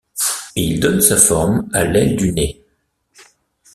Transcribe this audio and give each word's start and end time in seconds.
Il 0.55 0.79
donne 0.79 0.99
sa 0.99 1.15
forme 1.15 1.69
à 1.73 1.83
l'aile 1.83 2.15
du 2.15 2.31
nez. 2.33 2.65